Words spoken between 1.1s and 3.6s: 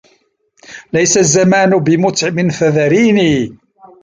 الزمان بمعتب فذريني